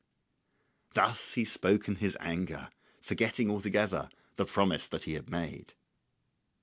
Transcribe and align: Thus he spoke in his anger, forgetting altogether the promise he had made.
Thus 0.95 1.33
he 1.35 1.45
spoke 1.45 1.87
in 1.87 1.97
his 1.97 2.17
anger, 2.19 2.71
forgetting 2.99 3.51
altogether 3.51 4.09
the 4.35 4.45
promise 4.47 4.89
he 5.03 5.13
had 5.13 5.29
made. 5.29 5.75